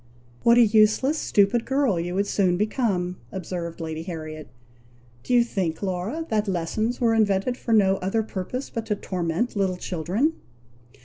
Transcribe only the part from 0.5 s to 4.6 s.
a useless, stupid girl you would soon become," observed Lady Harriet.